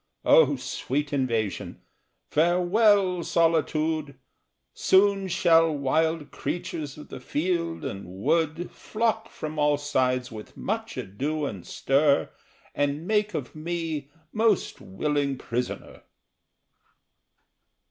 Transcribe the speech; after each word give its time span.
O 0.25 0.55
sweet 0.55 1.13
invasion! 1.13 1.79
Farewell 2.31 3.21
solitude! 3.23 4.17
Soon 4.73 5.27
shall 5.27 5.71
wild 5.77 6.31
creatures 6.31 6.97
of 6.97 7.09
the 7.09 7.19
field 7.19 7.85
and 7.85 8.07
wood 8.07 8.71
Flock 8.71 9.29
from 9.29 9.59
all 9.59 9.77
sides 9.77 10.31
with 10.31 10.57
much 10.57 10.97
ado 10.97 11.45
and 11.45 11.67
stir, 11.67 12.31
And 12.73 13.05
make 13.05 13.35
of 13.35 13.53
me 13.53 14.09
most 14.33 14.81
willing 14.81 15.37
prisoner! 15.37 16.01